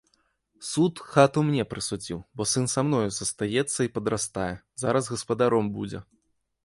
[0.69, 4.51] Суд хату мне прысудзіў, бо сын са мною застаецца і падрастае,
[4.85, 5.99] зараз гаспадаром будзе.